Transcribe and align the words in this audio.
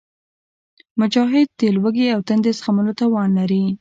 مجاهد 1.01 1.47
د 1.59 1.61
لوږې 1.75 2.07
او 2.15 2.21
تندې 2.27 2.51
زغملو 2.59 2.93
توان 3.01 3.29
لري. 3.39 3.63